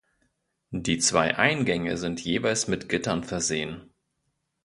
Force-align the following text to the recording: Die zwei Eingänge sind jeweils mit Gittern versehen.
Die 0.73 0.97
zwei 0.97 1.37
Eingänge 1.37 1.95
sind 1.95 2.25
jeweils 2.25 2.67
mit 2.67 2.89
Gittern 2.89 3.23
versehen. 3.23 3.93